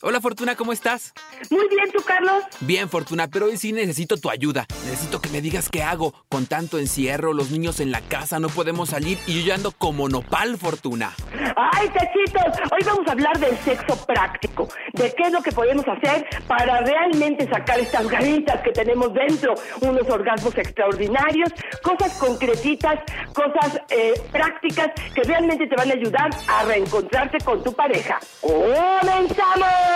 [0.00, 1.12] Hola Fortuna, ¿cómo estás?
[1.50, 2.44] Muy bien, ¿tú, Carlos?
[2.60, 4.64] Bien, Fortuna, pero hoy sí necesito tu ayuda.
[4.84, 6.14] Necesito que me digas qué hago.
[6.28, 9.72] Con tanto encierro, los niños en la casa, no podemos salir y yo ya ando
[9.72, 11.14] como nopal, Fortuna.
[11.56, 12.60] ¡Ay, cachitos!
[12.70, 16.80] Hoy vamos a hablar del sexo práctico, de qué es lo que podemos hacer para
[16.82, 21.50] realmente sacar estas ganitas que tenemos dentro, unos orgasmos extraordinarios,
[21.82, 23.00] cosas concretitas,
[23.34, 28.20] cosas eh, prácticas que realmente te van a ayudar a reencontrarte con tu pareja.
[28.40, 29.87] ¡Comenzamos!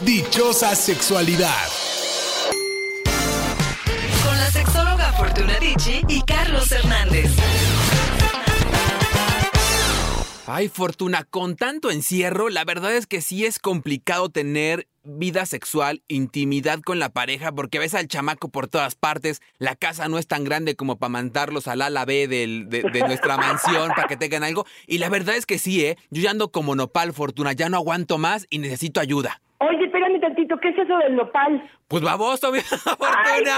[0.00, 1.68] Dichosa sexualidad.
[4.24, 7.30] Con la sexóloga Fortuna Dicci y Carlos Hernández.
[10.46, 16.02] Ay, Fortuna, con tanto encierro, la verdad es que sí es complicado tener vida sexual,
[16.08, 20.26] intimidad con la pareja, porque ves al chamaco por todas partes, la casa no es
[20.26, 24.44] tan grande como para mandarlos al ala B de, de, nuestra mansión para que tengan
[24.44, 24.64] algo.
[24.86, 25.96] Y la verdad es que sí, ¿eh?
[26.10, 29.40] Yo ya ando como nopal, Fortuna, ya no aguanto más y necesito ayuda.
[29.58, 31.62] Oye, espérame tantito, ¿qué es eso del nopal?
[31.88, 33.54] Pues baboso, mi Fortuna.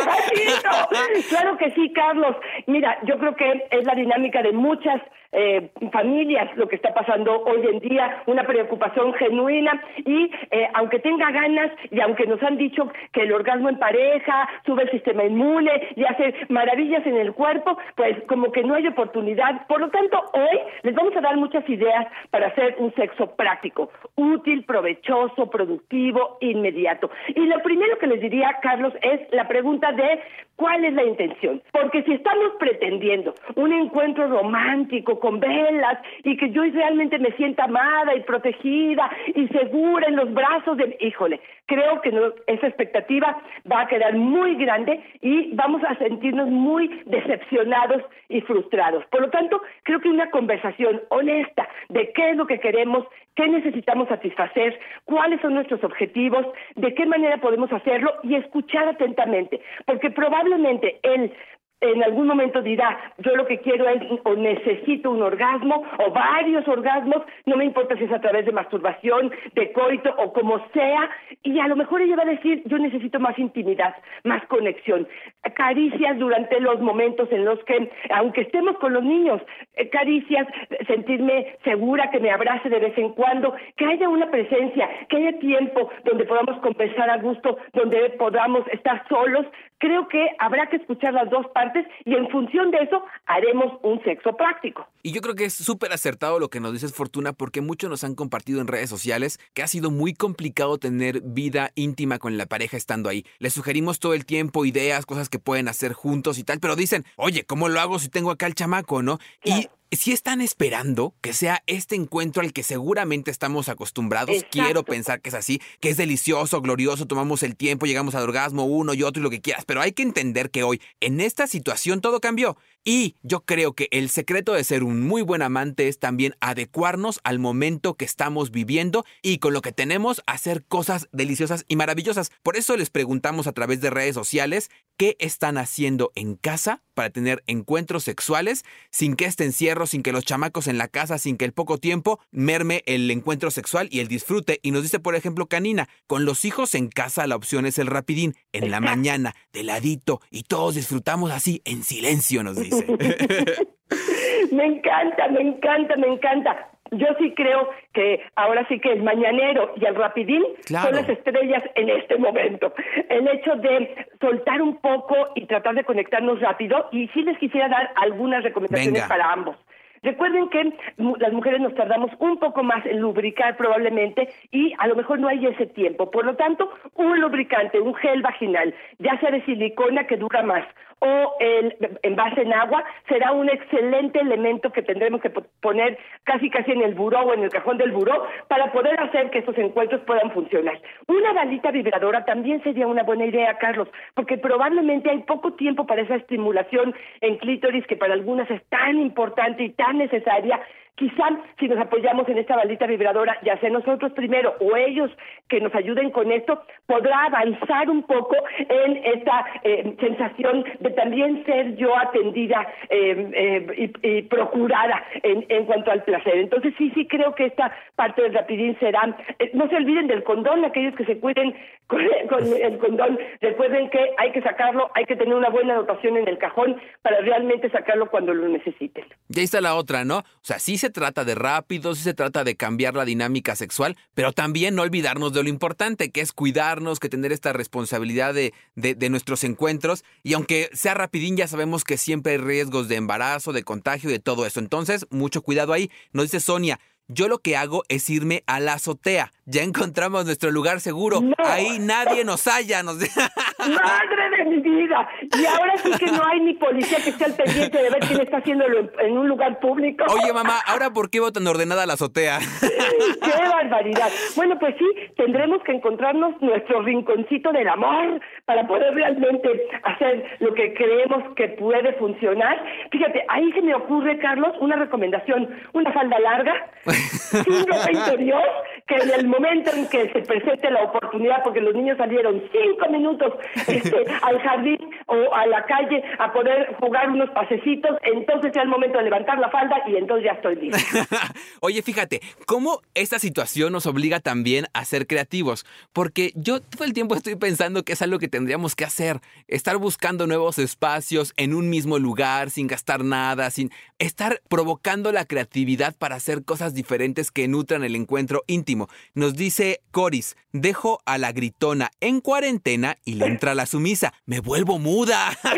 [1.28, 2.36] claro que sí, Carlos.
[2.66, 5.00] Mira, yo creo que es la dinámica de muchas
[5.32, 10.98] eh, familias lo que está pasando hoy en día, una preocupación genuina y eh, aunque
[10.98, 15.24] tenga ganas y aunque nos han dicho que el orgasmo en pareja sube el sistema
[15.24, 19.66] inmune y hace maravillas en el cuerpo, pues como que no hay oportunidad.
[19.66, 23.90] Por lo tanto, hoy les vamos a dar muchas ideas para hacer un sexo práctico,
[24.14, 27.10] útil, provechoso, productivo, inmediato.
[27.28, 30.20] Y lo primero que les diría, Carlos, es la pregunta de
[30.56, 31.62] cuál es la intención.
[31.72, 37.64] Porque si estamos pretendiendo un encuentro romántico, con velas y que yo realmente me sienta
[37.64, 40.96] amada y protegida y segura en los brazos de...
[41.00, 42.08] Híjole, creo que
[42.46, 43.38] esa expectativa
[43.70, 49.04] va a quedar muy grande y vamos a sentirnos muy decepcionados y frustrados.
[49.06, 53.48] Por lo tanto, creo que una conversación honesta de qué es lo que queremos, qué
[53.48, 60.10] necesitamos satisfacer, cuáles son nuestros objetivos, de qué manera podemos hacerlo y escuchar atentamente, porque
[60.10, 61.32] probablemente él
[61.80, 66.66] en algún momento dirá, yo lo que quiero es o necesito un orgasmo o varios
[66.66, 71.10] orgasmos, no me importa si es a través de masturbación, de coito o como sea,
[71.42, 73.94] y a lo mejor ella va a decir, yo necesito más intimidad,
[74.24, 75.06] más conexión,
[75.54, 79.42] caricias durante los momentos en los que, aunque estemos con los niños,
[79.74, 80.46] eh, caricias,
[80.86, 85.38] sentirme segura, que me abrace de vez en cuando, que haya una presencia, que haya
[85.38, 89.46] tiempo donde podamos conversar a gusto, donde podamos estar solos,
[89.78, 94.02] creo que habrá que escuchar las dos partes y en función de eso haremos un
[94.04, 94.86] sexo práctico.
[95.02, 98.04] Y yo creo que es súper acertado lo que nos dices, Fortuna, porque muchos nos
[98.04, 102.46] han compartido en redes sociales que ha sido muy complicado tener vida íntima con la
[102.46, 103.24] pareja estando ahí.
[103.38, 107.04] Les sugerimos todo el tiempo ideas, cosas que pueden hacer juntos y tal, pero dicen,
[107.16, 109.18] oye, ¿cómo lo hago si tengo acá el chamaco, no?
[109.44, 115.20] Y si están esperando que sea este encuentro al que seguramente estamos acostumbrados, quiero pensar
[115.20, 119.02] que es así, que es delicioso, glorioso, tomamos el tiempo, llegamos al orgasmo uno y
[119.02, 122.20] otro y lo que quieras, pero hay que entender que hoy, en esta situación, todo
[122.20, 122.56] cambió.
[122.84, 127.20] Y yo creo que el secreto de ser un muy buen amante es también adecuarnos
[127.24, 132.30] al momento que estamos viviendo y con lo que tenemos hacer cosas deliciosas y maravillosas.
[132.44, 137.10] Por eso les preguntamos a través de redes sociales qué están haciendo en casa para
[137.10, 141.36] tener encuentros sexuales sin que este encierro, sin que los chamacos en la casa, sin
[141.36, 144.58] que el poco tiempo merme el encuentro sexual y el disfrute.
[144.62, 147.86] Y nos dice, por ejemplo, Canina, con los hijos en casa la opción es el
[147.86, 152.86] rapidín, en la mañana, de ladito, y todos disfrutamos así, en silencio, nos dice.
[154.50, 156.75] me encanta, me encanta, me encanta.
[156.92, 161.62] Yo sí creo que ahora sí que el mañanero y el rapidín son las estrellas
[161.74, 162.72] en este momento.
[163.08, 167.68] El hecho de soltar un poco y tratar de conectarnos rápido, y sí les quisiera
[167.68, 169.56] dar algunas recomendaciones para ambos.
[170.02, 170.72] Recuerden que
[171.18, 175.28] las mujeres nos tardamos un poco más en lubricar probablemente y a lo mejor no
[175.28, 176.10] hay ese tiempo.
[176.10, 180.64] Por lo tanto, un lubricante, un gel vaginal, ya sea de silicona que dura más
[180.98, 186.72] o el envase en agua, será un excelente elemento que tendremos que poner casi casi
[186.72, 190.00] en el buró o en el cajón del buró para poder hacer que estos encuentros
[190.02, 190.80] puedan funcionar.
[191.06, 196.02] Una balita vibradora también sería una buena idea, Carlos, porque probablemente hay poco tiempo para
[196.02, 200.60] esa estimulación en clítoris que para algunas es tan importante y tan necesaria
[200.96, 201.28] Quizá
[201.58, 205.10] si nos apoyamos en esta balita vibradora, ya sea nosotros primero o ellos
[205.46, 211.44] que nos ayuden con esto, podrá avanzar un poco en esta eh, sensación de también
[211.44, 216.38] ser yo atendida eh, eh, y, procurada en, en, cuanto al placer.
[216.38, 219.14] Entonces sí, sí creo que esta parte del rapidín será,
[219.52, 221.54] no se olviden del condón, aquellos que se cuiden
[221.86, 223.18] con, el condón.
[223.40, 227.20] Recuerden que hay que sacarlo, hay que tener una buena dotación en el cajón para
[227.20, 229.04] realmente sacarlo cuando lo necesiten.
[229.28, 230.18] Y ahí está la otra, ¿no?
[230.18, 233.96] O sea, sí se trata de rápido, sí se trata de cambiar la dinámica sexual,
[234.14, 238.52] pero también no olvidarnos de lo importante, que es cuidarnos, que tener esta responsabilidad de,
[238.74, 240.04] de, de nuestros encuentros.
[240.22, 244.18] Y aunque sea rapidín, ya sabemos que siempre hay riesgos de embarazo, de contagio de
[244.18, 244.60] todo eso.
[244.60, 245.90] Entonces, mucho cuidado ahí.
[246.12, 249.32] Nos dice Sonia, yo lo que hago es irme a la azotea.
[249.44, 251.22] Ya encontramos nuestro lugar seguro.
[251.38, 252.82] Ahí nadie nos halla.
[252.82, 252.96] Nos...
[253.58, 255.08] ¡Madre mi vida!
[255.20, 258.20] Y ahora sí que no hay ni policía que esté al pendiente de ver quién
[258.20, 260.04] está haciéndolo en un lugar público.
[260.08, 262.38] Oye, mamá, ¿ahora por qué va tan ordenada la azotea?
[262.60, 264.10] ¡Qué barbaridad!
[264.36, 269.48] Bueno, pues sí, tendremos que encontrarnos nuestro rinconcito del amor para poder realmente
[269.82, 272.62] hacer lo que creemos que puede funcionar.
[272.90, 275.48] Fíjate, ahí se me ocurre, Carlos, una recomendación.
[275.72, 276.54] Una falda larga
[276.84, 278.42] sin ropa interior,
[278.86, 282.88] que en el momento en que se presente la oportunidad, porque los niños salieron cinco
[282.90, 283.34] minutos
[283.66, 288.68] este, al jardín o a la calle a poder jugar unos pasecitos, entonces sea el
[288.68, 290.78] momento de levantar la falda y entonces ya estoy listo.
[291.60, 296.92] Oye, fíjate, cómo esta situación nos obliga también a ser creativos, porque yo todo el
[296.92, 301.54] tiempo estoy pensando que es algo que tendríamos que hacer, estar buscando nuevos espacios en
[301.54, 307.30] un mismo lugar, sin gastar nada, sin estar provocando la creatividad para hacer cosas diferentes
[307.30, 308.88] que nutran el encuentro íntimo.
[309.14, 314.12] Nos dice Coris, dejo a la gritona en cuarentena y le entra la sumisa.
[314.26, 315.30] Me vuelvo muda.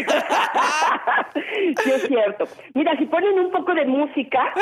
[1.82, 2.44] Sí, es cierto.
[2.74, 4.52] Mira, si ponen un poco de música,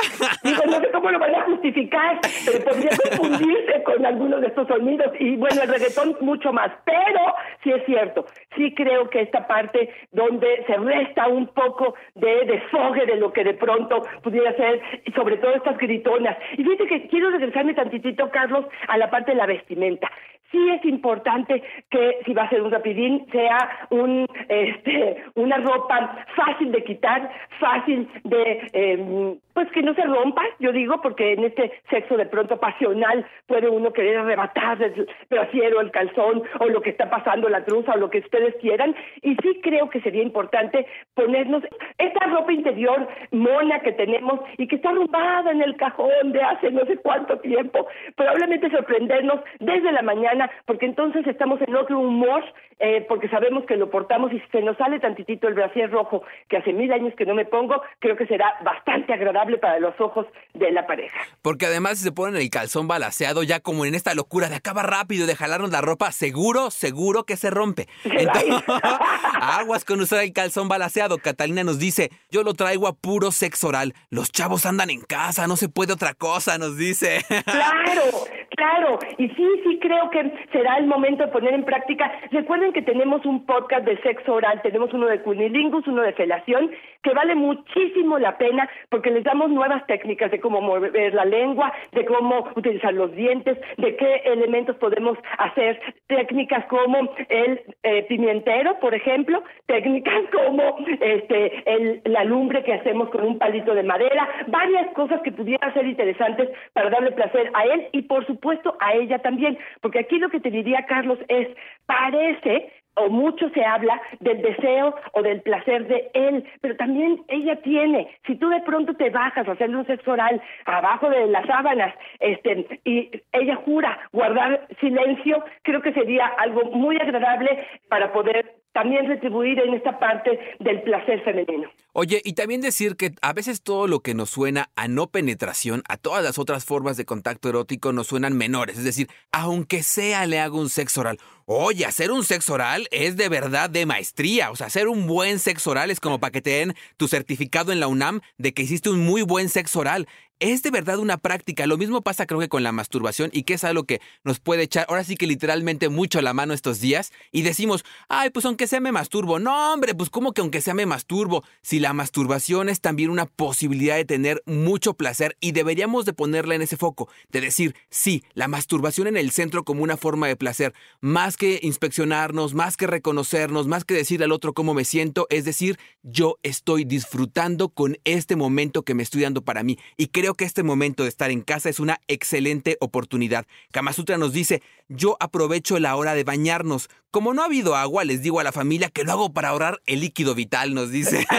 [0.43, 4.67] digo, no sé cómo lo van a justificar, pero podría confundirse con algunos de estos
[4.69, 5.12] sonidos.
[5.19, 6.73] Y bueno, el reggaetón mucho más.
[6.85, 7.20] Pero
[7.62, 8.26] sí es cierto.
[8.56, 13.44] Sí creo que esta parte donde se resta un poco de desfogue de lo que
[13.44, 16.37] de pronto pudiera ser, y sobre todo estas gritonas.
[16.56, 20.11] Y fíjate que quiero regresarme tantitito, Carlos, a la parte de la vestimenta
[20.50, 26.25] sí es importante que si va a ser un rapidín sea un este una ropa
[26.34, 31.44] fácil de quitar fácil de eh, pues que no se rompa yo digo porque en
[31.44, 36.81] este sexo de pronto pasional puede uno querer arrebatar el brasiero el calzón o lo
[36.81, 38.94] que está pasando la truza o lo que ustedes quieran.
[39.22, 41.62] Y sí creo que sería importante ponernos
[41.98, 46.70] esta ropa interior mona que tenemos y que está arrumbada en el cajón de hace
[46.70, 52.44] no sé cuánto tiempo probablemente sorprendernos desde la mañana porque entonces estamos en otro humor,
[52.78, 56.23] eh, porque sabemos que lo portamos y si se nos sale tantitito el brasier rojo,
[56.49, 59.99] que hace mil años que no me pongo, creo que será bastante agradable para los
[60.00, 61.19] ojos de la pareja.
[61.43, 64.90] Porque además si se ponen el calzón balaseado, ya como en esta locura de acabar
[64.90, 67.87] rápido, de jalarnos la ropa, seguro, seguro que se rompe.
[69.40, 71.19] aguas con usar el calzón balaseado.
[71.19, 73.94] Catalina nos dice, yo lo traigo a puro sexo oral.
[74.11, 77.20] Los chavos andan en casa, no se puede otra cosa, nos dice.
[77.44, 78.02] claro,
[78.50, 78.99] claro.
[79.19, 82.11] Y sí, sí creo que será el momento de poner en práctica.
[82.31, 86.71] Recuerden que tenemos un podcast de sexo oral, tenemos uno de cunilingus, uno de felación,
[87.03, 91.73] que vale muchísimo la pena porque les damos nuevas técnicas de cómo mover la lengua,
[91.93, 98.79] de cómo utilizar los dientes, de qué elementos podemos hacer, técnicas como el eh, pimientero,
[98.81, 104.29] por ejemplo, técnicas como este el, la lumbre que hacemos con un palito de madera,
[104.49, 108.95] varias cosas que pudieran ser interesantes para darle placer a él y por supuesto a
[108.95, 111.49] ella también, porque aquí lo que te diría, Carlos, es,
[111.87, 112.56] parece
[112.96, 118.08] o mucho se habla del deseo o del placer de él, pero también ella tiene.
[118.26, 121.94] Si tú de pronto te bajas a hacerle un sexo oral abajo de las sábanas,
[122.20, 129.06] este, y ella jura guardar silencio, creo que sería algo muy agradable para poder también
[129.06, 131.71] retribuir en esta parte del placer femenino.
[131.95, 135.83] Oye, y también decir que a veces todo lo que nos suena a no penetración,
[135.89, 138.77] a todas las otras formas de contacto erótico nos suenan menores.
[138.77, 141.17] Es decir, aunque sea le hago un sexo oral.
[141.47, 144.51] Oye, hacer un sexo oral es de verdad de maestría.
[144.51, 147.73] O sea, hacer un buen sexo oral es como para que te den tu certificado
[147.73, 150.06] en la UNAM de que hiciste un muy buen sexo oral
[150.40, 151.66] es de verdad una práctica.
[151.66, 154.62] Lo mismo pasa creo que con la masturbación y que es algo que nos puede
[154.62, 158.44] echar ahora sí que literalmente mucho a la mano estos días y decimos, ay, pues
[158.44, 159.38] aunque sea me masturbo.
[159.38, 161.44] No, hombre, pues como que aunque sea me masturbo.
[161.62, 166.55] Si la masturbación es también una posibilidad de tener mucho placer y deberíamos de ponerla
[166.55, 170.36] en ese foco, de decir, sí, la masturbación en el centro como una forma de
[170.36, 175.26] placer, más que inspeccionarnos, más que reconocernos, más que decir al otro cómo me siento,
[175.31, 180.08] es decir, yo estoy disfrutando con este momento que me estoy dando para mí y
[180.08, 183.47] creo que este momento de estar en casa es una excelente oportunidad.
[183.73, 186.89] Kamasutra nos dice, yo aprovecho la hora de bañarnos.
[187.11, 189.81] Como no ha habido agua, les digo a la familia que lo hago para ahorrar
[189.87, 191.27] el líquido vital, nos dice.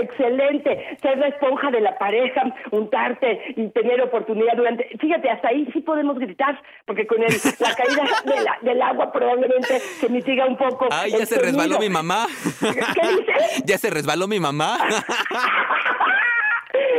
[0.00, 0.98] Excelente.
[1.02, 4.88] Ser la esponja de la pareja, untarte y tener oportunidad durante.
[5.00, 9.12] Fíjate, hasta ahí sí podemos gritar, porque con el, la caída de la- del agua
[9.12, 10.86] probablemente se mitiga un poco.
[10.90, 12.26] Ay, ya se resbaló mi mamá.
[12.60, 13.62] ¿Qué dices?
[13.64, 14.78] Ya se resbaló mi mamá.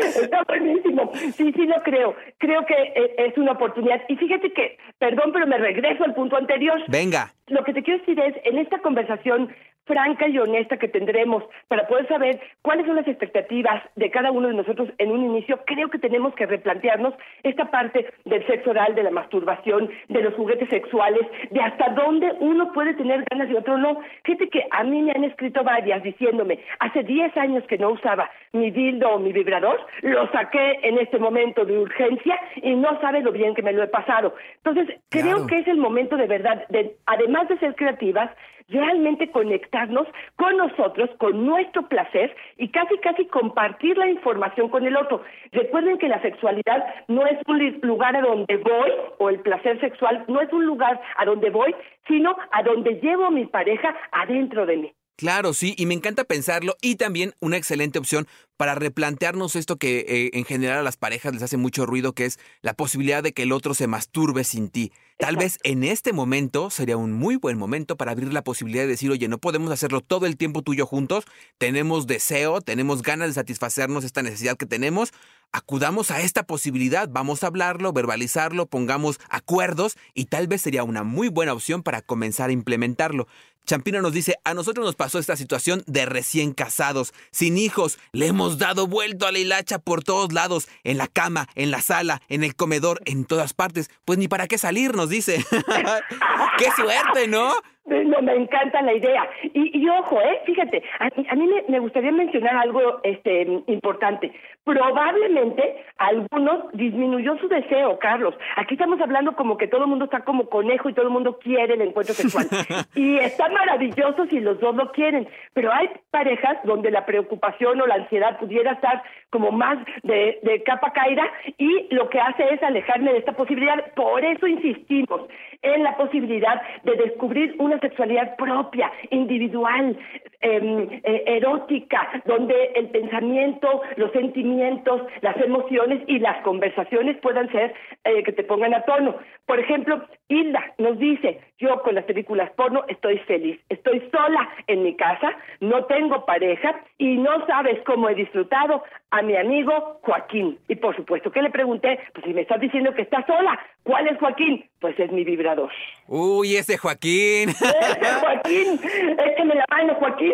[0.01, 1.11] Está buenísimo.
[1.13, 2.15] Sí, sí lo creo.
[2.37, 4.01] Creo que eh, es una oportunidad.
[4.07, 6.81] Y fíjate que, perdón, pero me regreso al punto anterior.
[6.87, 7.33] Venga.
[7.47, 9.53] Lo que te quiero decir es, en esta conversación
[9.91, 14.47] franca y honesta que tendremos para poder saber cuáles son las expectativas de cada uno
[14.47, 18.95] de nosotros en un inicio, creo que tenemos que replantearnos esta parte del sexo oral,
[18.95, 23.55] de la masturbación, de los juguetes sexuales, de hasta dónde uno puede tener ganas y
[23.55, 23.99] otro no.
[24.23, 28.29] Fíjate que a mí me han escrito varias diciéndome, hace 10 años que no usaba
[28.53, 33.19] mi dildo o mi vibrador, lo saqué en este momento de urgencia y no sabe
[33.21, 34.35] lo bien que me lo he pasado.
[34.63, 35.47] Entonces, creo Claro.
[35.47, 38.29] que es el momento de verdad, de, además de ser creativas,
[38.71, 44.97] realmente conectarnos con nosotros, con nuestro placer y casi casi compartir la información con el
[44.97, 45.21] otro.
[45.51, 50.25] Recuerden que la sexualidad no es un lugar a donde voy o el placer sexual
[50.27, 51.75] no es un lugar a donde voy,
[52.07, 54.93] sino a donde llevo a mi pareja adentro de mí.
[55.21, 59.99] Claro, sí, y me encanta pensarlo y también una excelente opción para replantearnos esto que
[60.07, 63.31] eh, en general a las parejas les hace mucho ruido, que es la posibilidad de
[63.31, 64.91] que el otro se masturbe sin ti.
[65.19, 68.89] Tal vez en este momento sería un muy buen momento para abrir la posibilidad de
[68.89, 71.25] decir, oye, no podemos hacerlo todo el tiempo tú y yo juntos,
[71.59, 75.13] tenemos deseo, tenemos ganas de satisfacernos esta necesidad que tenemos,
[75.51, 81.03] acudamos a esta posibilidad, vamos a hablarlo, verbalizarlo, pongamos acuerdos y tal vez sería una
[81.03, 83.27] muy buena opción para comenzar a implementarlo.
[83.65, 88.27] Champino nos dice, a nosotros nos pasó esta situación de recién casados, sin hijos, le
[88.27, 92.21] hemos dado vuelto a la hilacha por todos lados, en la cama, en la sala,
[92.27, 95.45] en el comedor, en todas partes, pues ni para qué salir, nos dice.
[96.57, 97.53] ¡Qué suerte, ¿no?
[97.91, 99.29] No, me encanta la idea.
[99.53, 100.39] Y, y ojo, ¿eh?
[100.45, 104.31] Fíjate, a, mí- a mí me, me gustaría mencionar algo este, importante.
[104.63, 108.35] Probablemente algunos disminuyó su deseo, Carlos.
[108.55, 111.37] Aquí estamos hablando como que todo el mundo está como conejo y todo el mundo
[111.39, 112.47] quiere el encuentro sexual.
[112.95, 115.27] y están maravillosos y los dos lo quieren.
[115.53, 120.63] Pero hay parejas donde la preocupación o la ansiedad pudiera estar como más de, de
[120.63, 121.23] capa caída
[121.57, 123.93] y lo que hace es alejarme de esta posibilidad.
[123.93, 125.21] Por eso insistimos
[125.61, 129.97] en la posibilidad de descubrir una sexualidad propia, individual,
[130.39, 137.73] em, eh, erótica, donde el pensamiento, los sentimientos, las emociones y las conversaciones puedan ser
[138.03, 139.15] eh, que te pongan a tono.
[139.45, 144.83] Por ejemplo, Hilda nos dice, yo con las películas porno estoy feliz, estoy sola en
[144.83, 150.57] mi casa, no tengo pareja y no sabes cómo he disfrutado a mi amigo Joaquín.
[150.67, 154.07] Y por supuesto que le pregunté, pues si me estás diciendo que estás sola, ¿cuál
[154.07, 154.65] es Joaquín?
[154.79, 155.69] Pues es mi vibrador.
[156.07, 157.49] Uy, ese Joaquín.
[157.49, 158.79] ¡Ese Joaquín!
[158.83, 160.31] ¡Échame la mano, Joaquín!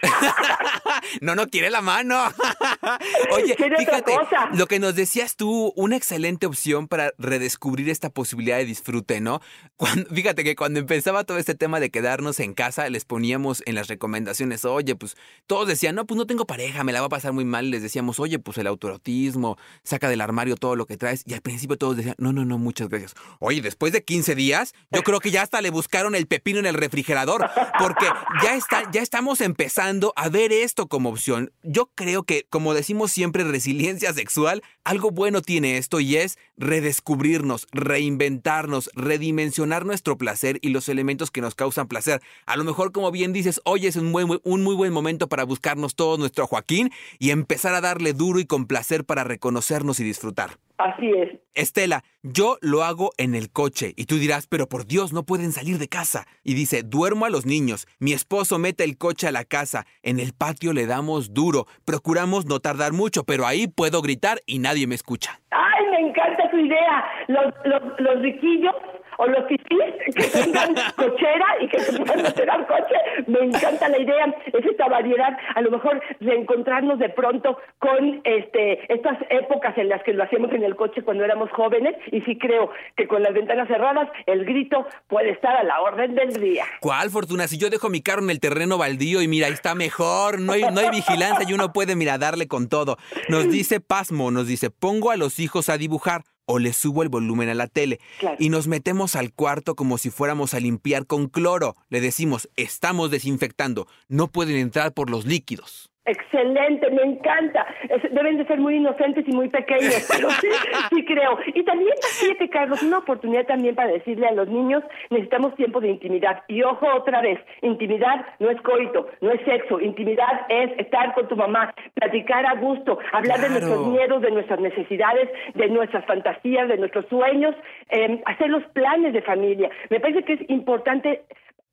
[1.20, 2.16] no, no quiere la mano.
[3.34, 4.16] Oye, fíjate,
[4.54, 9.40] lo que nos decías tú, una excelente opción para redescubrir esta posibilidad de disfrute, ¿no?
[9.76, 13.74] Cuando- fíjate que cuando empezaba todo este tema de quedarnos en casa, les poníamos en
[13.74, 15.16] las recomendaciones, oye, pues
[15.46, 17.70] todos decían, no, pues no tengo pareja, me la va a pasar muy mal.
[17.70, 21.24] Les decíamos, oye, pues el autorotismo, saca del armario todo lo que traes.
[21.26, 23.14] Y al principio todos decían, no, no, no, muchas gracias.
[23.38, 26.66] Oye, después de 15 días, yo creo que ya hasta le buscaron el pepino en
[26.66, 28.06] el refrigerador, porque
[28.42, 31.52] ya, está, ya estamos empezando a ver esto como opción.
[31.62, 37.66] Yo creo que, como decimos siempre, resiliencia sexual, algo bueno tiene esto y es redescubrirnos,
[37.72, 42.22] reinventarnos, redimensionar nuestro placer y los elementos que nos causan placer.
[42.46, 45.44] A lo mejor, como bien dices, hoy es un, buen- un muy buen momento para
[45.44, 50.04] buscarnos todo nuestro Joaquín y empezar a darle duro y con placer para reconocernos y
[50.04, 50.58] disfrutar.
[50.80, 51.28] Así es.
[51.54, 55.52] Estela, yo lo hago en el coche y tú dirás, pero por Dios, no pueden
[55.52, 56.26] salir de casa.
[56.42, 60.18] Y dice, duermo a los niños, mi esposo mete el coche a la casa, en
[60.20, 64.86] el patio le damos duro, procuramos no tardar mucho, pero ahí puedo gritar y nadie
[64.86, 65.40] me escucha.
[65.50, 67.04] ¡Ay, me encanta tu idea!
[67.28, 68.74] Los, los, los riquillos
[69.20, 72.94] o los fifís que tengan cochera y que se puedan meter al coche.
[73.26, 74.34] Me encanta la idea.
[74.46, 75.36] Es esta variedad.
[75.54, 80.50] A lo mejor reencontrarnos de pronto con este estas épocas en las que lo hacíamos
[80.52, 81.96] en el coche cuando éramos jóvenes.
[82.10, 86.14] Y sí creo que con las ventanas cerradas el grito puede estar a la orden
[86.14, 86.64] del día.
[86.80, 87.46] ¿Cuál fortuna?
[87.46, 90.54] Si yo dejo mi carro en el terreno baldío y mira, ahí está mejor, no
[90.54, 92.96] hay, no hay vigilancia y uno puede, mira, darle con todo.
[93.28, 97.08] Nos dice Pasmo, nos dice, pongo a los hijos a dibujar o le subo el
[97.08, 98.00] volumen a la tele.
[98.18, 98.36] Claro.
[98.40, 101.76] Y nos metemos al cuarto como si fuéramos a limpiar con cloro.
[101.90, 105.89] Le decimos, estamos desinfectando, no pueden entrar por los líquidos.
[106.06, 107.66] Excelente, me encanta.
[108.10, 110.48] deben de ser muy inocentes y muy pequeños, pero sí,
[110.90, 111.38] sí creo.
[111.54, 115.88] Y también, fíjate, Carlos, una oportunidad también para decirle a los niños, necesitamos tiempo de
[115.88, 116.42] intimidad.
[116.48, 121.28] Y ojo otra vez, intimidad no es coito, no es sexo, intimidad es estar con
[121.28, 126.66] tu mamá, platicar a gusto, hablar de nuestros miedos, de nuestras necesidades, de nuestras fantasías,
[126.68, 127.54] de nuestros sueños,
[127.90, 129.70] eh, hacer los planes de familia.
[129.90, 131.24] Me parece que es importante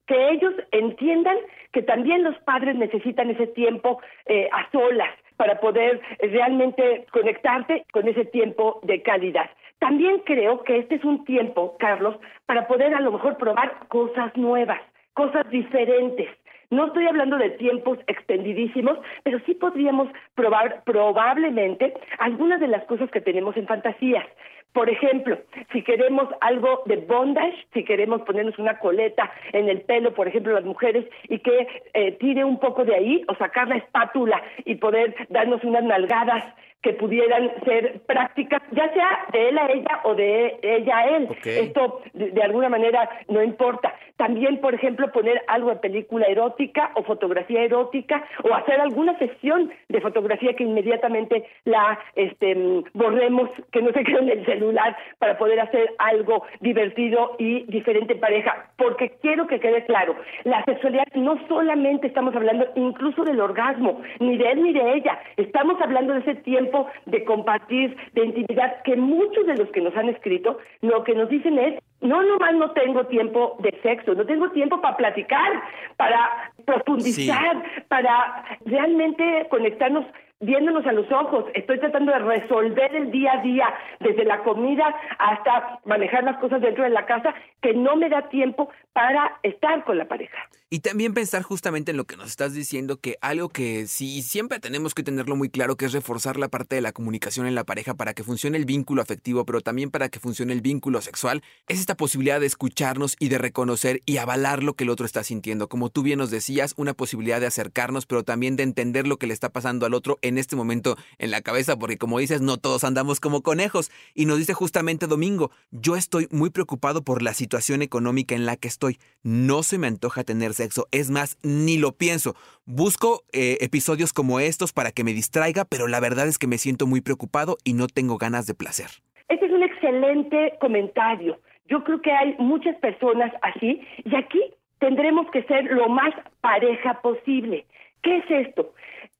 [0.07, 1.37] que ellos entiendan
[1.71, 8.07] que también los padres necesitan ese tiempo eh, a solas para poder realmente conectarse con
[8.07, 9.49] ese tiempo de calidad.
[9.79, 12.15] También creo que este es un tiempo, Carlos,
[12.47, 14.81] para poder a lo mejor probar cosas nuevas,
[15.13, 16.29] cosas diferentes.
[16.69, 23.09] No estoy hablando de tiempos extendidísimos, pero sí podríamos probar probablemente algunas de las cosas
[23.11, 24.25] que tenemos en fantasías.
[24.73, 25.39] Por ejemplo,
[25.71, 30.53] si queremos algo de bondage, si queremos ponernos una coleta en el pelo, por ejemplo,
[30.53, 34.75] las mujeres, y que eh, tire un poco de ahí, o sacar la espátula y
[34.75, 36.43] poder darnos unas nalgadas
[36.81, 41.27] que pudieran ser prácticas, ya sea de él a ella o de ella a él.
[41.43, 43.93] Esto de, alguna manera no importa.
[44.15, 49.71] También, por ejemplo, poner algo de película erótica o fotografía erótica o hacer alguna sesión
[49.89, 55.37] de fotografía que inmediatamente la este, borremos, que no se quede en el celular para
[55.37, 58.69] poder hacer algo divertido y diferente en pareja.
[58.77, 64.37] Porque quiero que quede claro, la sexualidad no solamente estamos hablando incluso del orgasmo, ni
[64.37, 66.66] de él ni de ella, estamos hablando de ese tiempo
[67.05, 71.29] de compartir, de intimidad, que muchos de los que nos han escrito lo que nos
[71.29, 75.51] dicen es, no, nomás no tengo tiempo de sexo, no tengo tiempo para platicar,
[75.95, 80.05] para profundizar, para realmente conectarnos
[80.39, 84.95] viéndonos a los ojos, estoy tratando de resolver el día a día, desde la comida
[85.17, 89.85] hasta manejar las cosas dentro de la casa, que no me da tiempo para estar
[89.85, 90.37] con la pareja.
[90.71, 94.59] Y también pensar justamente en lo que nos estás diciendo, que algo que sí siempre
[94.59, 97.63] tenemos que tenerlo muy claro, que es reforzar la parte de la comunicación en la
[97.63, 101.43] pareja para que funcione el vínculo afectivo, pero también para que funcione el vínculo sexual,
[101.67, 105.23] es esta posibilidad de escucharnos y de reconocer y avalar lo que el otro está
[105.23, 105.69] sintiendo.
[105.69, 109.27] Como tú bien nos decías, una posibilidad de acercarnos, pero también de entender lo que
[109.27, 112.57] le está pasando al otro en este momento en la cabeza, porque como dices, no
[112.57, 113.91] todos andamos como conejos.
[114.15, 118.57] Y nos dice justamente Domingo, yo estoy muy preocupado por la situación económica en la
[118.57, 118.86] que estoy.
[119.23, 122.35] No se me antoja tener sexo, es más, ni lo pienso.
[122.65, 126.57] Busco eh, episodios como estos para que me distraiga, pero la verdad es que me
[126.57, 128.87] siento muy preocupado y no tengo ganas de placer.
[129.29, 131.39] Este es un excelente comentario.
[131.67, 134.39] Yo creo que hay muchas personas así y aquí
[134.79, 137.65] tendremos que ser lo más pareja posible.
[138.03, 138.73] ¿Qué es esto?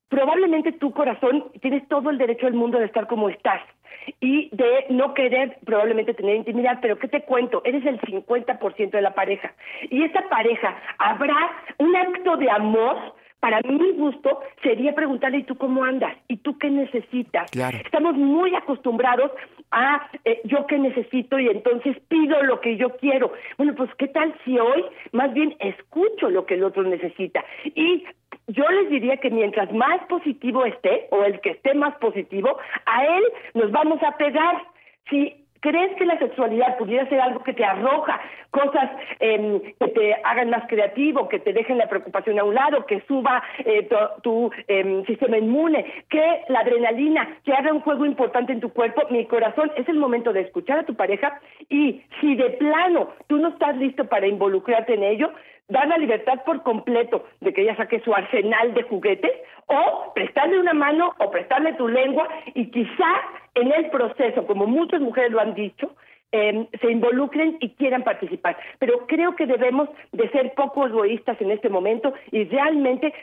[0.10, 3.62] Probablemente tu corazón tienes todo el derecho del mundo de estar como estás
[4.22, 7.62] y de no querer probablemente tener intimidad, pero ¿qué te cuento?
[7.66, 9.54] Eres el 50% de la pareja.
[9.90, 11.36] Y esa pareja habrá
[11.78, 12.98] un acto de amor
[13.40, 16.16] para mi gusto sería preguntarle, ¿y tú cómo andas?
[16.28, 17.52] ¿Y tú qué necesitas?
[17.86, 19.32] Estamos muy acostumbrados
[19.72, 23.32] a eh, yo qué necesito y entonces pido lo que yo quiero.
[23.58, 27.44] Bueno, pues ¿qué tal si hoy más bien escucho lo que el otro necesita?
[27.76, 28.06] Y
[28.48, 33.06] yo les diría que mientras más positivo esté, o el que esté más positivo, a
[33.06, 34.64] él nos vamos a pegar.
[35.10, 38.20] Si crees que la sexualidad pudiera ser algo que te arroja
[38.52, 42.86] cosas em, que te hagan más creativo, que te dejen la preocupación a un lado,
[42.86, 43.88] que suba eh,
[44.24, 49.04] tu, em, sistema inmune, que la adrenalina, que haga un juego importante en tu cuerpo,
[49.10, 53.38] mi corazón, es el momento de escuchar a tu pareja y si de plano tú
[53.38, 55.32] no estás listo para involucrarte en ello,
[55.70, 59.32] dar la libertad por completo de que ella saque su arsenal de juguetes
[59.68, 63.22] o prestarle una mano o prestarle tu lengua y quizá
[63.56, 65.96] en el proceso, como muchas mujeres lo han dicho,
[66.32, 68.58] em, se involucren y quieran participar.
[68.80, 73.14] Pero creo que debemos de ser poco egoístas en este momento y realmente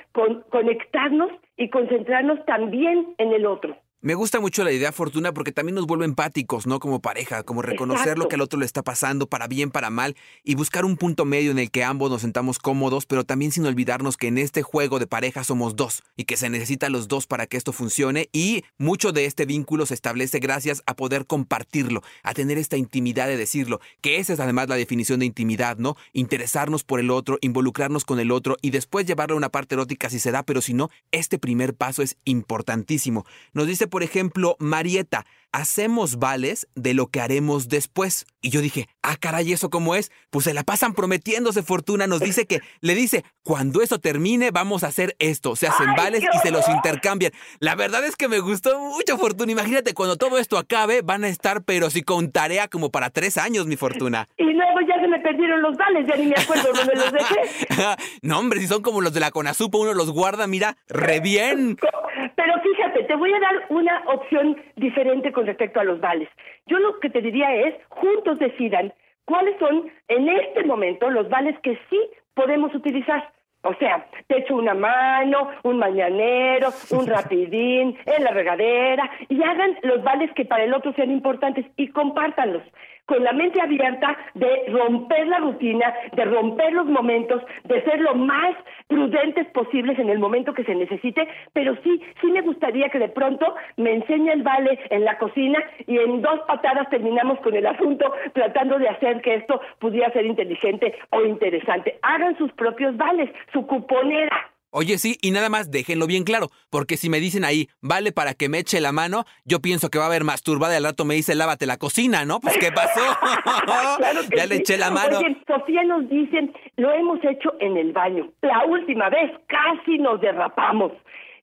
[0.50, 3.76] conectarnos y concentrarnos también en el otro.
[4.04, 6.78] Me gusta mucho la idea, Fortuna, porque también nos vuelve empáticos, ¿no?
[6.78, 10.14] Como pareja, como reconocer lo que al otro le está pasando, para bien, para mal,
[10.42, 13.64] y buscar un punto medio en el que ambos nos sentamos cómodos, pero también sin
[13.64, 17.26] olvidarnos que en este juego de pareja somos dos, y que se necesitan los dos
[17.26, 22.02] para que esto funcione, y mucho de este vínculo se establece gracias a poder compartirlo,
[22.24, 25.96] a tener esta intimidad de decirlo, que esa es además la definición de intimidad, ¿no?
[26.12, 30.10] Interesarnos por el otro, involucrarnos con el otro, y después llevarlo a una parte erótica
[30.10, 33.24] si se da, pero si no, este primer paso es importantísimo.
[33.54, 38.26] Nos dice por ejemplo, Marieta, hacemos vales de lo que haremos después.
[38.42, 40.10] Y yo dije, ah, caray, ¿eso cómo es?
[40.30, 42.08] Pues se la pasan prometiéndose Fortuna.
[42.08, 45.54] Nos dice que, le dice, cuando eso termine, vamos a hacer esto.
[45.54, 47.30] Se hacen ¡Ay, vales y se los intercambian.
[47.60, 49.52] La verdad es que me gustó mucho, Fortuna.
[49.52, 53.38] Imagínate, cuando todo esto acabe, van a estar, pero sí con tarea como para tres
[53.38, 54.28] años, mi Fortuna.
[54.36, 57.96] Y luego ya se me perdieron los vales, ya ni me acuerdo dónde los dejé.
[58.22, 61.76] no, hombre, si son como los de la Conasupo, uno los guarda, mira, re bien.
[62.36, 66.28] Pero fíjate, te voy a dar una opción diferente con respecto a los vales.
[66.66, 68.92] Yo lo que te diría es, juntos decidan
[69.24, 72.00] cuáles son en este momento los vales que sí
[72.34, 73.32] podemos utilizar.
[73.62, 79.78] O sea, te echo una mano, un mañanero, un rapidín, en la regadera, y hagan
[79.82, 82.62] los vales que para el otro sean importantes y compártanlos
[83.06, 88.14] con la mente abierta de romper la rutina, de romper los momentos, de ser lo
[88.14, 88.54] más
[88.88, 93.08] prudentes posibles en el momento que se necesite, pero sí, sí me gustaría que de
[93.08, 97.66] pronto me enseñe el vale en la cocina y en dos patadas terminamos con el
[97.66, 101.98] asunto tratando de hacer que esto pudiera ser inteligente o interesante.
[102.02, 104.53] Hagan sus propios vales, su cuponera.
[104.76, 108.34] Oye, sí, y nada más déjenlo bien claro, porque si me dicen ahí, vale para
[108.34, 111.04] que me eche la mano, yo pienso que va a haber masturbada y al rato
[111.04, 112.40] me dice, lávate la cocina, ¿no?
[112.40, 113.00] Pues, ¿qué pasó?
[113.96, 115.18] Claro que ya le eché la mano.
[115.18, 118.32] Oye, Sofía nos dice, lo hemos hecho en el baño.
[118.42, 120.90] La última vez casi nos derrapamos.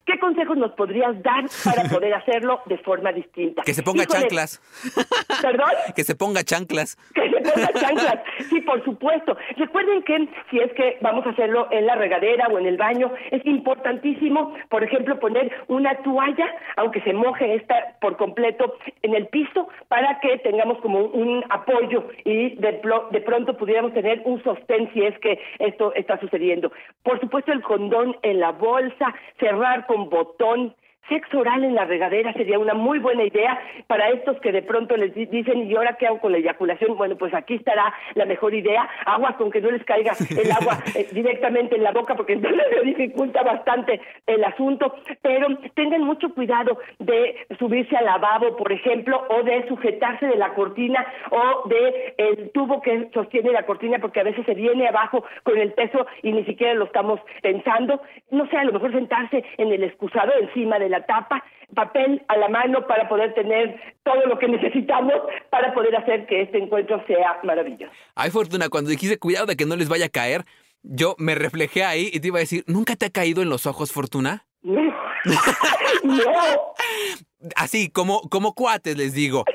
[0.05, 3.61] ¿Qué consejos nos podrías dar para poder hacerlo de forma distinta?
[3.63, 4.61] Que se ponga Híjole, chanclas.
[5.41, 5.69] ¿Perdón?
[5.95, 6.97] que se ponga chanclas.
[7.13, 8.19] Que ponga chanclas.
[8.49, 9.37] Sí, por supuesto.
[9.57, 13.11] Recuerden que si es que vamos a hacerlo en la regadera o en el baño,
[13.31, 19.27] es importantísimo, por ejemplo, poner una toalla, aunque se moje esta por completo, en el
[19.27, 24.91] piso para que tengamos como un apoyo y de, de pronto pudiéramos tener un sostén
[24.93, 26.71] si es que esto está sucediendo.
[27.03, 30.75] Por supuesto, el condón en la bolsa, cerrar con botón.
[31.09, 34.95] Sexo oral en la regadera sería una muy buena idea para estos que de pronto
[34.95, 36.95] les di- dicen, ¿y ahora qué hago con la eyaculación?
[36.95, 38.87] Bueno, pues aquí estará la mejor idea.
[39.05, 42.61] Agua con que no les caiga el agua eh, directamente en la boca, porque entonces
[42.73, 44.93] se dificulta bastante el asunto.
[45.21, 50.53] Pero tengan mucho cuidado de subirse al lavabo, por ejemplo, o de sujetarse de la
[50.53, 55.25] cortina o de el tubo que sostiene la cortina, porque a veces se viene abajo
[55.43, 58.01] con el peso y ni siquiera lo estamos pensando.
[58.29, 62.37] No sé, a lo mejor sentarse en el excusado encima de la tapa, papel a
[62.37, 65.15] la mano para poder tener todo lo que necesitamos
[65.49, 67.91] para poder hacer que este encuentro sea maravilloso.
[68.15, 70.45] Ay, Fortuna, cuando dijiste cuidado de que no les vaya a caer,
[70.83, 73.65] yo me reflejé ahí y te iba a decir, ¿nunca te ha caído en los
[73.65, 74.45] ojos, Fortuna?
[74.61, 74.81] No,
[76.03, 76.23] no.
[77.55, 79.45] Así, como, como cuates les digo.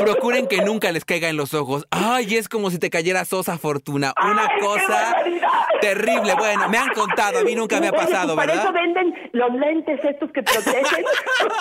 [0.00, 1.86] Procuren que nunca les caiga en los ojos.
[1.90, 4.14] Ay, es como si te cayera sosa fortuna.
[4.22, 5.16] Una ¡Ay, qué cosa
[5.80, 6.34] terrible.
[6.36, 8.62] Bueno, me han contado, a mí nunca me ha pasado, ¿verdad?
[8.62, 11.04] eso venden los lentes estos que protegen.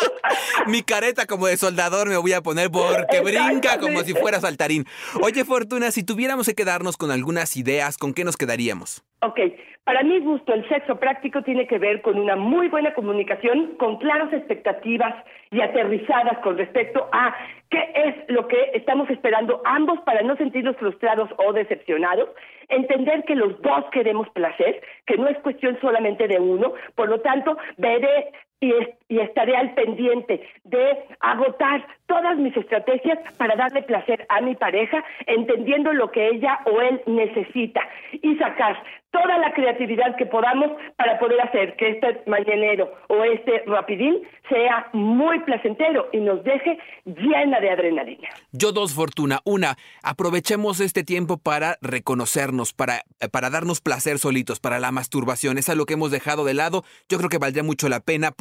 [0.68, 4.86] Mi careta como de soldador me voy a poner porque brinca como si fuera saltarín.
[5.22, 9.04] Oye, Fortuna, si tuviéramos que quedarnos con algunas ideas, ¿con qué nos quedaríamos?
[9.22, 9.38] Ok,
[9.84, 13.98] para mi gusto el sexo práctico tiene que ver con una muy buena comunicación, con
[13.98, 15.14] claras expectativas
[15.52, 17.36] y aterrizadas con respecto a
[17.70, 22.30] qué es lo que estamos esperando ambos para no sentirnos frustrados o decepcionados,
[22.70, 27.20] entender que los dos queremos placer, que no es cuestión solamente de uno, por lo
[27.20, 33.82] tanto, veré y, es- y estaré al pendiente de agotar todas mis estrategias para darle
[33.84, 37.82] placer a mi pareja, entendiendo lo que ella o él necesita
[38.22, 43.64] y sacar toda la creatividad que podamos para poder hacer que este mañanero o este
[43.66, 44.20] rapidín
[44.50, 48.28] sea muy placentero y nos deje llena de adrenalina.
[48.52, 49.40] Yo dos, Fortuna.
[49.46, 55.58] Una, aprovechemos este tiempo para reconocernos, para, para darnos placer solitos, para la masturbación.
[55.58, 56.84] Es algo que hemos dejado de lado.
[57.10, 58.32] Yo creo que valdría mucho la pena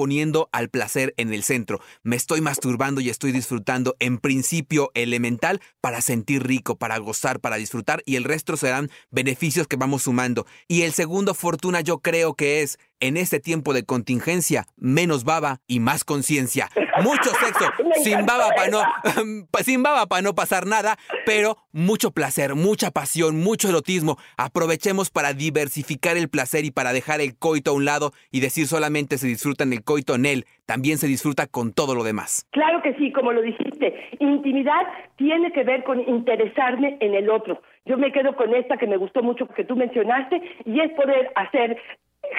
[0.52, 1.80] al placer en el centro.
[2.02, 7.56] Me estoy masturbando y estoy disfrutando en principio elemental para sentir rico, para gozar, para
[7.56, 10.46] disfrutar y el resto serán beneficios que vamos sumando.
[10.66, 15.58] Y el segundo, Fortuna, yo creo que es en este tiempo de contingencia, menos baba
[15.66, 16.68] y más conciencia.
[17.02, 17.70] Mucho sexo,
[18.02, 19.64] sin baba para no, esa.
[19.64, 24.16] sin baba para no pasar nada, pero mucho placer, mucha pasión, mucho erotismo.
[24.36, 28.66] Aprovechemos para diversificar el placer y para dejar el coito a un lado y decir
[28.66, 32.46] solamente se disfruta en el coito en él, también se disfruta con todo lo demás.
[32.50, 34.82] Claro que sí, como lo dijiste, intimidad
[35.16, 37.62] tiene que ver con interesarme en el otro.
[37.86, 41.32] Yo me quedo con esta que me gustó mucho que tú mencionaste y es poder
[41.36, 41.78] hacer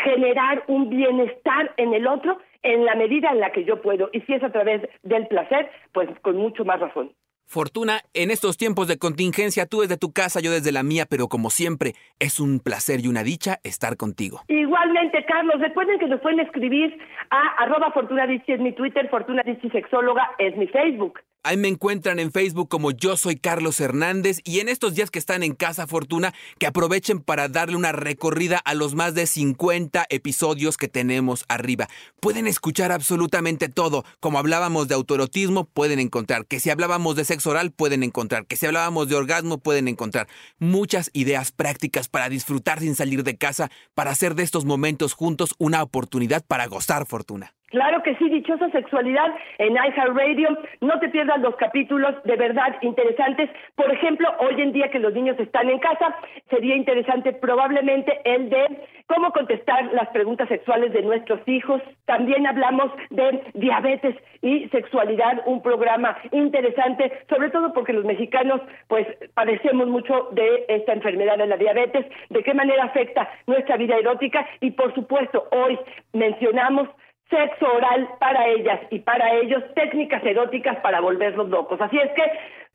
[0.03, 4.21] generar un bienestar en el otro en la medida en la que yo puedo y
[4.21, 7.11] si es a través del placer, pues con mucho más razón.
[7.51, 11.29] Fortuna, en estos tiempos de contingencia, tú desde tu casa, yo desde la mía, pero
[11.29, 14.43] como siempre, es un placer y una dicha estar contigo.
[14.47, 16.95] Igualmente, Carlos, recuerden que nos pueden escribir
[17.31, 21.21] a arroba Fortuna Dicci es mi Twitter, Fortuna Sexóloga es mi Facebook.
[21.41, 25.19] Ahí me encuentran en Facebook como yo soy Carlos Hernández y en estos días que
[25.19, 30.05] están en casa Fortuna, que aprovechen para darle una recorrida a los más de 50
[30.09, 31.87] episodios que tenemos arriba.
[32.19, 34.03] Pueden escuchar absolutamente todo.
[34.19, 36.45] Como hablábamos de autorotismo, pueden encontrar.
[36.45, 38.45] Que si hablábamos de oral, pueden encontrar.
[38.45, 40.27] Que si hablábamos de orgasmo, pueden encontrar.
[40.57, 45.55] Muchas ideas prácticas para disfrutar sin salir de casa, para hacer de estos momentos juntos
[45.57, 47.53] una oportunidad para gozar fortuna.
[47.69, 50.57] Claro que sí, dichosa sexualidad en iHeartRadio.
[50.81, 53.49] No te pierdas los capítulos de verdad interesantes.
[53.75, 56.15] Por ejemplo, hoy en día que los niños están en casa,
[56.49, 61.81] sería interesante probablemente el de cómo contestar las preguntas sexuales de nuestros hijos.
[62.05, 69.05] También hablamos de diabetes y sexualidad, un programa interesante, sobre todo porque los mexicanos pues
[69.33, 74.47] padecemos mucho de esta enfermedad de la diabetes, de qué manera afecta nuestra vida erótica
[74.61, 75.77] y por supuesto hoy
[76.13, 76.87] mencionamos
[77.29, 81.79] sexo oral para ellas y para ellos, técnicas eróticas para volverlos locos.
[81.81, 82.23] Así es que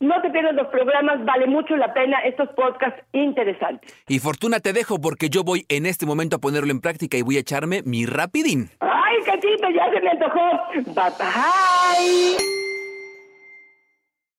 [0.00, 3.94] no te pierdas los programas, vale mucho la pena estos podcasts interesantes.
[4.08, 7.22] Y Fortuna te dejo porque yo voy en este momento a ponerlo en práctica y
[7.22, 8.70] voy a echarme mi rapidín.
[8.80, 10.50] ¡Ay, cachito, ya se me antojó!
[10.74, 12.63] ¡Bye, bye!